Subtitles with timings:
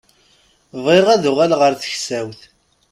[0.83, 2.39] Bɣiɣ ad uɣaleɣ ar teksawt.